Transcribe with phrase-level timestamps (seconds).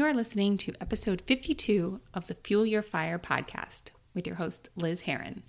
[0.00, 5.02] You're listening to episode 52 of the Fuel Your Fire podcast with your host, Liz
[5.02, 5.42] Herron.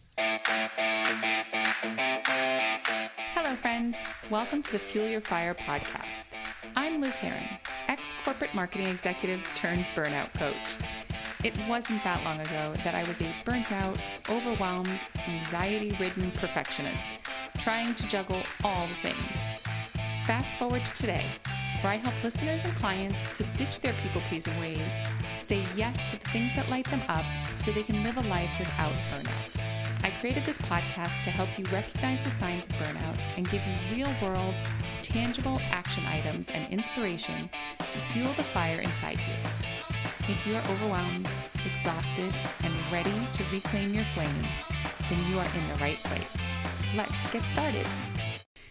[3.34, 3.96] Hello, friends.
[4.30, 6.26] Welcome to the Fuel Your Fire podcast.
[6.76, 7.48] I'm Liz Herron,
[7.88, 10.54] ex corporate marketing executive turned burnout coach.
[11.46, 13.98] It wasn't that long ago that I was a burnt out,
[14.28, 15.00] overwhelmed,
[15.30, 17.08] anxiety ridden perfectionist,
[17.60, 19.38] trying to juggle all the things.
[20.28, 21.26] Fast forward to today
[21.82, 24.94] where I help listeners and clients to ditch their people pleasing ways,
[25.40, 28.52] say yes to the things that light them up so they can live a life
[28.60, 30.04] without burnout.
[30.04, 33.96] I created this podcast to help you recognize the signs of burnout and give you
[33.96, 34.54] real world,
[35.02, 37.50] tangible action items and inspiration
[37.80, 40.30] to fuel the fire inside you.
[40.30, 41.28] If you are overwhelmed,
[41.66, 44.48] exhausted, and ready to reclaim your flame,
[45.10, 46.38] then you are in the right place.
[46.96, 47.88] Let's get started.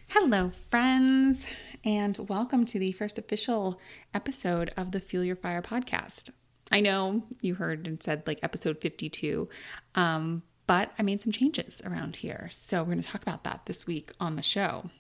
[0.09, 1.45] Hello, friends
[1.84, 3.80] and welcome to the first official
[4.12, 6.30] episode of the Fuel Your Fire podcast.
[6.70, 9.48] I know you heard and said like episode 52,
[9.95, 12.48] um, but I made some changes around here.
[12.52, 14.90] So we're going to talk about that this week on the show.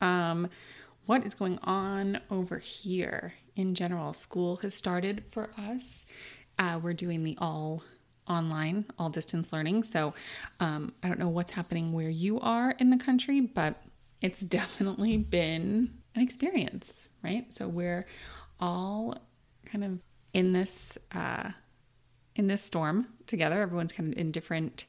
[0.00, 0.48] Um,
[1.04, 4.14] what is going on over here in general?
[4.14, 6.06] School has started for us.
[6.58, 7.82] Uh, we're doing the all
[8.26, 9.82] online, all distance learning.
[9.82, 10.14] So
[10.58, 13.82] um, I don't know what's happening where you are in the country, but
[14.22, 17.46] it's definitely been an experience, right?
[17.54, 18.06] So we're
[18.60, 19.16] all
[19.66, 19.98] kind of
[20.32, 21.50] in this uh,
[22.36, 23.62] in this storm together.
[23.62, 24.86] Everyone's kind of in different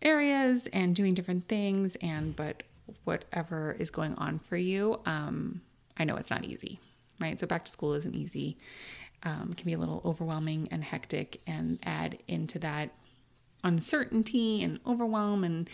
[0.00, 2.62] areas and doing different things, and but
[3.04, 5.62] whatever is going on for you, um,
[5.96, 6.80] I know it's not easy,
[7.20, 7.38] right?
[7.38, 8.58] So back to school isn't easy.
[9.24, 12.90] Um, can be a little overwhelming and hectic, and add into that
[13.64, 15.70] uncertainty and overwhelm and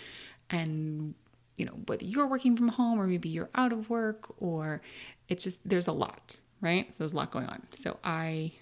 [0.50, 1.14] and
[1.58, 4.80] you know, whether you're working from home or maybe you're out of work or
[5.28, 6.86] it's just, there's a lot, right?
[6.90, 7.66] So there's a lot going on.
[7.72, 8.52] So I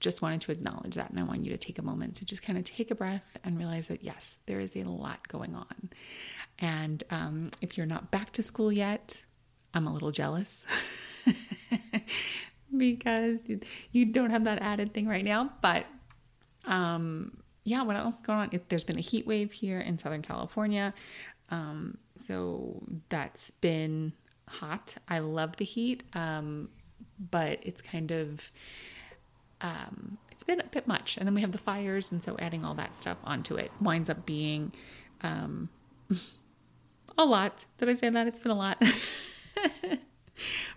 [0.00, 1.10] just wanted to acknowledge that.
[1.10, 3.24] And I want you to take a moment to just kind of take a breath
[3.44, 5.90] and realize that, yes, there is a lot going on.
[6.58, 9.22] And um, if you're not back to school yet,
[9.72, 10.66] I'm a little jealous
[12.76, 13.38] because
[13.92, 15.52] you don't have that added thing right now.
[15.62, 15.86] But
[16.64, 18.60] um, yeah, what else going on?
[18.68, 20.92] There's been a heat wave here in Southern California.
[21.52, 24.14] Um, so that's been
[24.48, 24.96] hot.
[25.06, 26.70] I love the heat, um,
[27.30, 28.50] but it's kind of
[29.60, 31.16] um, it's been a bit much.
[31.18, 34.08] And then we have the fires, and so adding all that stuff onto it winds
[34.10, 34.72] up being
[35.20, 35.68] um,
[37.18, 37.66] a lot.
[37.76, 38.26] Did I say that?
[38.26, 38.82] It's been a lot.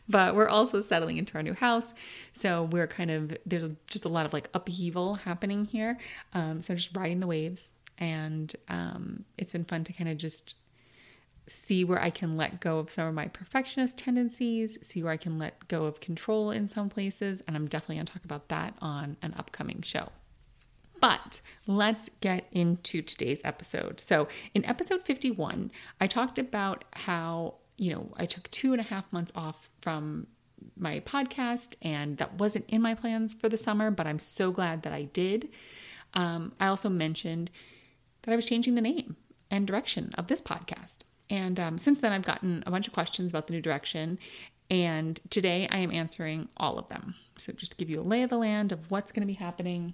[0.10, 1.94] but we're also settling into our new house
[2.34, 5.98] so we're kind of there's just a lot of like upheaval happening here
[6.34, 10.58] um, so just riding the waves and um, it's been fun to kind of just
[11.48, 15.18] see where I can let go of some of my perfectionist tendencies, see where I
[15.18, 17.44] can let go of control in some places.
[17.48, 20.10] And I'm definitely going to talk about that on an upcoming show.
[21.00, 24.00] But let's get into today's episode.
[24.00, 28.86] So, in episode 51, I talked about how, you know, I took two and a
[28.86, 30.28] half months off from
[30.78, 34.84] my podcast, and that wasn't in my plans for the summer, but I'm so glad
[34.84, 35.50] that I did.
[36.14, 37.52] Um, I also mentioned
[38.24, 39.18] that I was changing the name
[39.52, 41.00] and direction of this podcast.
[41.30, 44.20] And um, since then, I've gotten a bunch of questions about the new direction.
[44.70, 47.16] And today I am answering all of them.
[47.38, 49.34] So, just to give you a lay of the land of what's going to be
[49.34, 49.94] happening.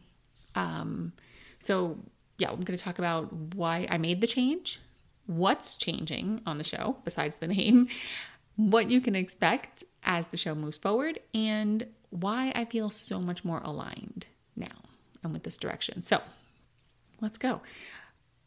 [0.56, 1.14] Um,
[1.60, 1.98] so,
[2.38, 4.80] yeah, I'm going to talk about why I made the change,
[5.26, 7.88] what's changing on the show besides the name,
[8.56, 13.44] what you can expect as the show moves forward, and why I feel so much
[13.44, 14.68] more aligned now
[15.24, 16.04] and with this direction.
[16.04, 16.22] So,
[17.22, 17.62] let's go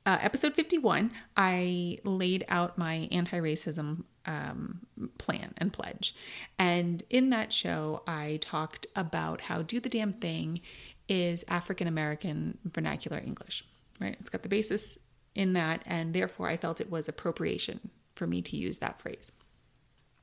[0.06, 4.81] uh, episode 51, I laid out my anti racism um,
[5.19, 6.15] plan and pledge.
[6.59, 10.60] And in that show, I talked about how Do the Damn Thing
[11.09, 13.64] is African American vernacular English,
[14.00, 14.16] right?
[14.20, 14.98] It's got the basis
[15.34, 19.32] in that, and therefore I felt it was appropriation for me to use that phrase.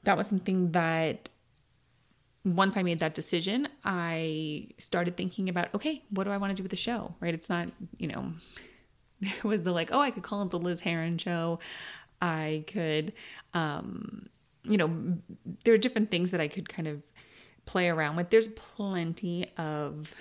[0.03, 1.30] That was something that
[2.44, 6.56] once I made that decision, I started thinking about okay, what do I want to
[6.56, 7.34] do with the show, right?
[7.34, 8.34] It's not, you know,
[9.22, 11.59] there was the like, oh, I could call it the Liz Heron show.
[12.22, 13.14] I could,
[13.53, 14.28] um,
[14.64, 15.18] you know,
[15.64, 17.02] there are different things that I could kind of
[17.66, 18.29] play around with.
[18.29, 20.14] There's plenty of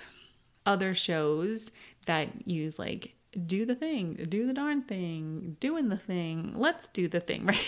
[0.65, 1.71] other shows
[2.05, 3.13] that use like
[3.45, 7.59] do the thing, do the darn thing, doing the thing, let's do the thing, right?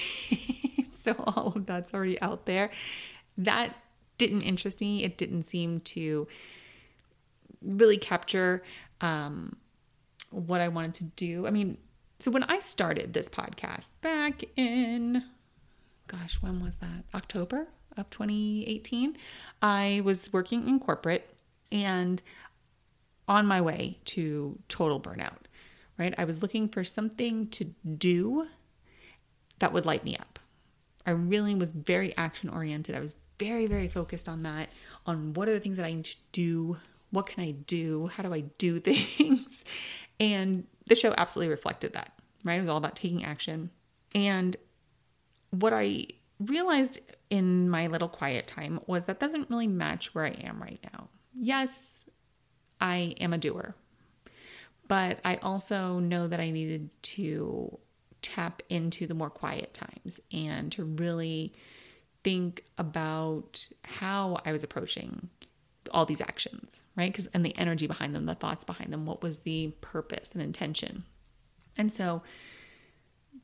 [0.94, 2.72] so all of that's already out there.
[3.38, 3.76] That
[4.18, 5.04] didn't interest me.
[5.04, 6.28] It didn't seem to
[7.62, 8.64] really capture
[9.02, 9.58] um,
[10.34, 11.48] what I wanted to do.
[11.48, 11.78] I mean,
[12.20, 15.24] so when I started this podcast back in,
[16.08, 17.04] gosh, when was that?
[17.14, 19.18] October of 2018,
[19.62, 21.36] I was working in corporate
[21.72, 22.22] and
[23.28, 25.46] on my way to total burnout,
[25.98, 26.14] right?
[26.18, 27.66] I was looking for something to
[27.98, 28.48] do
[29.60, 30.40] that would light me up.
[31.06, 32.96] I really was very action oriented.
[32.96, 34.70] I was very, very focused on that,
[35.06, 36.78] on what are the things that I need to do?
[37.12, 38.08] What can I do?
[38.08, 39.64] How do I do things?
[40.20, 42.12] And the show absolutely reflected that,
[42.44, 42.58] right?
[42.58, 43.70] It was all about taking action.
[44.14, 44.56] And
[45.52, 46.08] what I
[46.40, 47.00] realized
[47.30, 51.10] in my little quiet time was that doesn't really match where I am right now.
[51.36, 51.90] Yes,
[52.80, 53.76] I am a doer,
[54.88, 57.80] but I also know that I needed to
[58.22, 61.54] tap into the more quiet times and to really
[62.24, 65.30] think about how I was approaching
[65.92, 67.12] all these actions, right?
[67.12, 70.42] Because and the energy behind them, the thoughts behind them, what was the purpose and
[70.42, 71.04] intention.
[71.78, 72.22] And so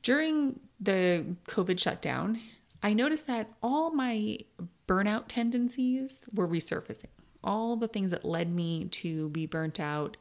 [0.03, 2.39] during the COVID shutdown,
[2.81, 4.39] I noticed that all my
[4.87, 7.05] burnout tendencies were resurfacing.
[7.43, 10.17] All the things that led me to be burnt out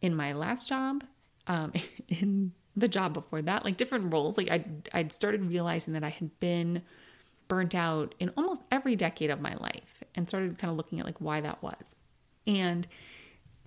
[0.00, 1.04] in my last job,
[1.46, 1.72] um,
[2.08, 4.36] in the job before that, like different roles.
[4.36, 6.82] Like I, I'd started realizing that I had been
[7.48, 11.06] burnt out in almost every decade of my life, and started kind of looking at
[11.06, 11.96] like why that was.
[12.46, 12.86] And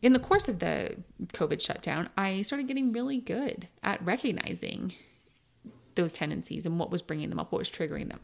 [0.01, 0.95] in the course of the
[1.33, 4.93] COVID shutdown, I started getting really good at recognizing
[5.95, 8.19] those tendencies and what was bringing them up, what was triggering them.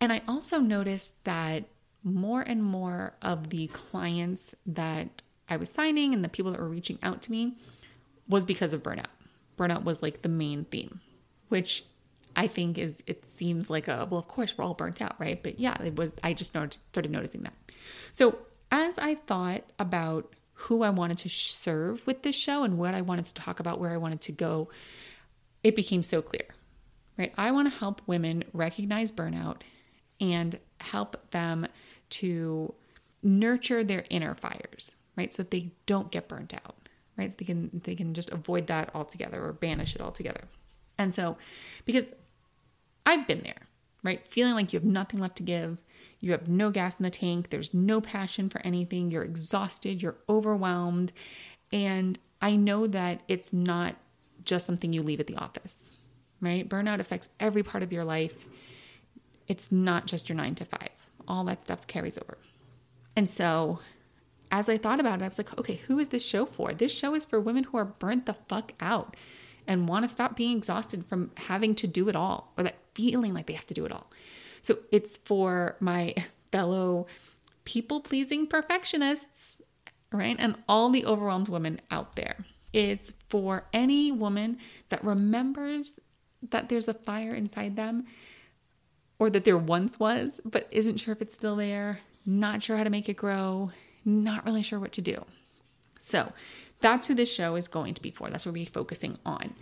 [0.00, 1.64] And I also noticed that
[2.02, 6.68] more and more of the clients that I was signing and the people that were
[6.68, 7.56] reaching out to me
[8.28, 9.06] was because of burnout.
[9.56, 11.00] Burnout was like the main theme,
[11.48, 11.84] which
[12.36, 15.42] I think is it seems like a well, of course we're all burnt out, right?
[15.42, 16.12] But yeah, it was.
[16.22, 17.54] I just started noticing that.
[18.12, 18.38] So
[18.70, 23.00] as I thought about who I wanted to serve with this show and what I
[23.02, 24.68] wanted to talk about, where I wanted to go,
[25.62, 26.46] it became so clear
[27.18, 27.32] right?
[27.36, 29.62] I want to help women recognize burnout
[30.20, 31.66] and help them
[32.10, 32.74] to
[33.22, 35.32] nurture their inner fires, right?
[35.32, 37.30] So that they don't get burnt out, right?
[37.30, 40.44] So they can they can just avoid that altogether or banish it altogether.
[40.98, 41.36] And so
[41.84, 42.06] because
[43.04, 43.68] I've been there,
[44.02, 44.26] right?
[44.28, 45.78] Feeling like you have nothing left to give,
[46.20, 50.18] you have no gas in the tank, there's no passion for anything, you're exhausted, you're
[50.28, 51.12] overwhelmed,
[51.72, 53.96] and I know that it's not
[54.44, 55.92] just something you leave at the office
[56.42, 56.68] right?
[56.68, 58.34] Burnout affects every part of your life.
[59.48, 60.90] It's not just your nine to five,
[61.26, 62.36] all that stuff carries over.
[63.16, 63.78] And so,
[64.50, 66.74] as I thought about it, I was like, okay, who is this show for?
[66.74, 69.16] This show is for women who are burnt the fuck out
[69.66, 73.34] and want to stop being exhausted from having to do it all or that feeling
[73.34, 74.10] like they have to do it all.
[74.62, 76.14] So, it's for my
[76.50, 77.06] fellow
[77.64, 79.60] people pleasing perfectionists,
[80.12, 80.36] right?
[80.38, 82.44] And all the overwhelmed women out there.
[82.72, 84.58] It's for any woman
[84.88, 85.94] that remembers
[86.50, 88.06] that there's a fire inside them
[89.18, 92.84] or that there once was, but isn't sure if it's still there, not sure how
[92.84, 93.70] to make it grow,
[94.04, 95.24] not really sure what to do.
[95.98, 96.32] So
[96.80, 98.28] that's who this show is going to be for.
[98.28, 99.54] That's what we're focusing on.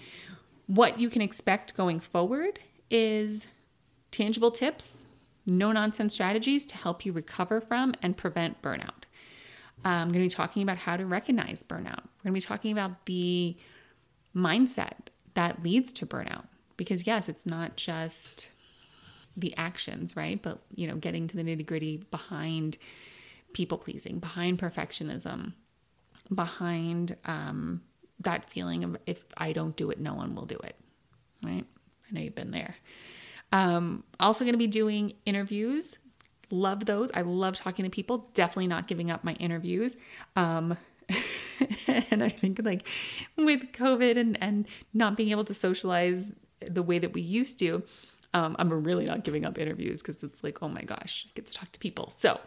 [0.66, 2.60] What you can expect going forward
[2.90, 3.46] is
[4.10, 4.98] tangible tips,
[5.46, 9.04] no nonsense strategies to help you recover from and prevent burnout.
[9.84, 12.04] I'm going to be talking about how to recognize burnout.
[12.04, 13.56] We're going to be talking about the
[14.36, 16.44] mindset that leads to burnout
[16.76, 18.48] because yes it's not just
[19.36, 22.76] the actions right but you know getting to the nitty gritty behind
[23.52, 25.52] people pleasing behind perfectionism
[26.34, 27.82] behind um,
[28.20, 30.76] that feeling of if i don't do it no one will do it
[31.42, 31.66] right
[32.10, 32.76] i know you've been there.
[33.52, 35.98] Um, also going to be doing interviews.
[36.50, 37.10] Love those.
[37.14, 38.28] I love talking to people.
[38.34, 39.96] Definitely not giving up my interviews.
[40.36, 40.76] Um,
[41.88, 42.86] and i think like
[43.36, 46.30] with covid and and not being able to socialize
[46.66, 47.82] the way that we used to,
[48.34, 51.46] um, I'm really not giving up interviews because it's like, oh my gosh, I get
[51.46, 52.10] to talk to people.
[52.10, 52.40] So,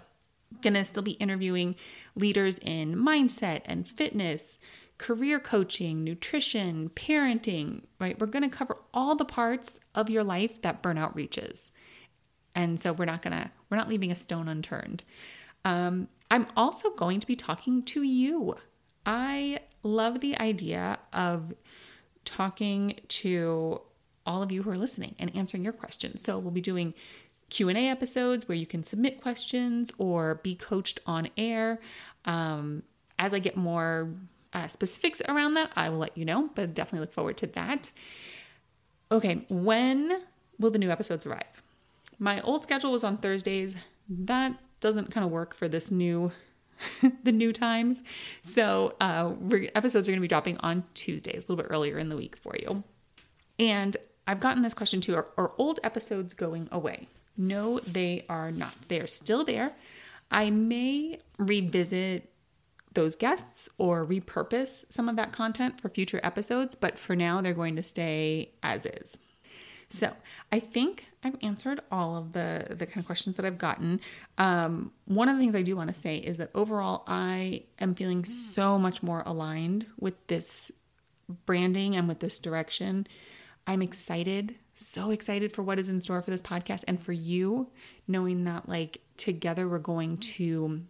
[0.62, 1.76] gonna still be interviewing
[2.16, 4.60] leaders in mindset and fitness,
[5.04, 8.18] career coaching, nutrition, parenting, right?
[8.18, 11.72] We're gonna cover all the parts of your life that burnout reaches.
[12.56, 15.04] And so we're not gonna, we're not leaving a stone unturned.
[15.66, 18.56] Um, I'm also going to be talking to you.
[19.06, 21.54] I love the idea of
[22.24, 23.82] talking to
[24.26, 26.22] all of you who are listening and answering your questions.
[26.22, 26.94] So we'll be doing
[27.50, 31.82] Q&A episodes where you can submit questions or be coached on air.
[32.24, 32.84] Um,
[33.20, 34.10] as I get more
[34.54, 37.92] uh, specifics around that, I will let you know, but definitely look forward to that.
[39.12, 40.22] Okay, when
[40.60, 41.64] will the new episodes arrive?
[42.20, 43.76] My old schedule was on Thursdays.
[44.08, 46.32] That doesn't kind of work for this new
[47.24, 48.02] the new times.
[48.42, 49.34] So uh,
[49.76, 52.36] episodes are going to be dropping on Tuesdays, a little bit earlier in the week
[52.36, 52.84] for you.
[53.60, 53.96] And
[54.28, 55.16] I've gotten this question too.
[55.16, 57.08] Are, are old episodes going away?
[57.38, 58.74] No, they are not.
[58.88, 59.74] They are still there.
[60.32, 62.30] I may revisit
[62.94, 67.54] those guests or repurpose some of that content for future episodes, but for now, they're
[67.54, 69.18] going to stay as is.
[69.90, 70.12] So
[70.52, 74.00] I think I've answered all of the the kind of questions that I've gotten.
[74.40, 77.94] Um, one of the things I do want to say is that overall, I am
[77.94, 80.72] feeling so much more aligned with this
[81.46, 83.08] branding and with this direction.
[83.68, 87.70] I'm excited, so excited for what is in store for this podcast and for you,
[88.08, 90.82] knowing that like together we're going to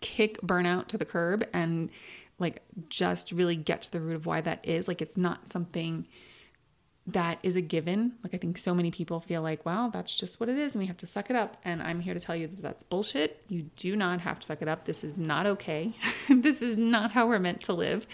[0.00, 1.90] kick burnout to the curb and
[2.38, 4.88] like just really get to the root of why that is.
[4.88, 6.06] Like it's not something
[7.06, 8.12] that is a given.
[8.22, 10.80] Like I think so many people feel like, wow, that's just what it is and
[10.80, 11.56] we have to suck it up.
[11.64, 13.42] And I'm here to tell you that that's bullshit.
[13.48, 14.84] You do not have to suck it up.
[14.84, 15.94] This is not okay.
[16.28, 18.06] this is not how we're meant to live.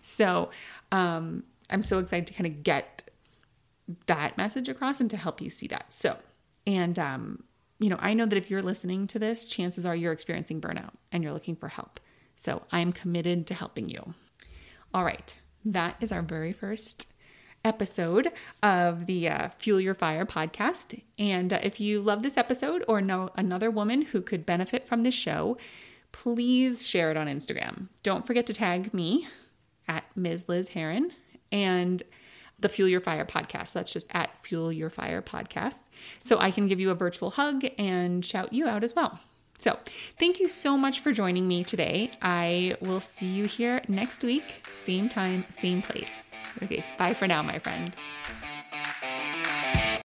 [0.00, 0.50] So,
[0.92, 3.08] um, I'm so excited to kind of get
[4.06, 5.92] that message across and to help you see that.
[5.92, 6.16] So,
[6.66, 7.44] and um,
[7.80, 10.92] you know, I know that if you're listening to this, chances are you're experiencing burnout
[11.10, 11.98] and you're looking for help.
[12.36, 14.14] So I'm committed to helping you.
[14.92, 15.34] All right,
[15.64, 17.12] that is our very first
[17.64, 18.30] episode
[18.62, 21.00] of the uh, Fuel Your Fire podcast.
[21.18, 25.02] And uh, if you love this episode or know another woman who could benefit from
[25.02, 25.56] this show,
[26.12, 27.88] please share it on Instagram.
[28.02, 29.26] Don't forget to tag me
[29.88, 30.46] at Ms.
[30.48, 31.12] Liz Heron
[31.50, 32.02] and
[32.60, 33.72] the Fuel Your Fire podcast.
[33.72, 35.82] That's just at Fuel Your Fire podcast.
[36.22, 39.20] So I can give you a virtual hug and shout you out as well.
[39.58, 39.78] So
[40.18, 42.12] thank you so much for joining me today.
[42.22, 46.12] I will see you here next week, same time, same place.
[46.62, 47.94] Okay, bye for now, my friend.